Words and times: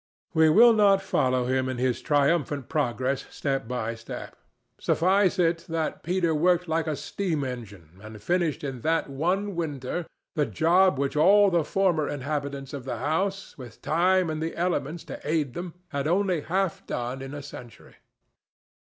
We 0.33 0.49
will 0.49 0.73
not 0.73 0.99
follow 1.03 1.45
him 1.45 1.69
in 1.69 1.77
his 1.77 2.01
triumphant 2.01 2.67
progress 2.67 3.27
step 3.29 3.67
by 3.67 3.93
step. 3.93 4.35
Suffice 4.79 5.37
it 5.37 5.59
that 5.69 6.01
Peter 6.01 6.33
worked 6.33 6.67
like 6.67 6.87
a 6.87 6.95
steam 6.95 7.43
engine 7.43 7.99
and 8.01 8.19
finished 8.19 8.63
in 8.63 8.81
that 8.81 9.11
one 9.11 9.53
winter 9.55 10.07
the 10.33 10.47
job 10.47 10.97
which 10.97 11.15
all 11.15 11.51
the 11.51 11.63
former 11.63 12.07
inhabitants 12.09 12.73
of 12.73 12.83
the 12.83 12.97
house, 12.97 13.55
with 13.59 13.83
time 13.83 14.31
and 14.31 14.41
the 14.41 14.55
elements 14.55 15.03
to 15.03 15.19
aid 15.23 15.53
them, 15.53 15.75
had 15.89 16.07
only 16.07 16.41
half 16.41 16.83
done 16.87 17.21
in 17.21 17.35
a 17.35 17.43
century. 17.43 17.97